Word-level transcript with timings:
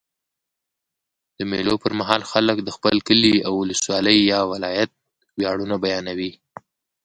د 1.37 1.39
مېلو 1.51 1.75
پر 1.83 1.91
مهال 1.99 2.21
خلک 2.31 2.57
د 2.63 2.69
خپل 2.77 2.95
کلي، 3.07 3.35
اولسوالۍ 3.49 4.19
یا 4.31 4.39
ولایت 4.53 4.91
ویاړونه 5.39 5.75
بیانوي. 5.83 6.31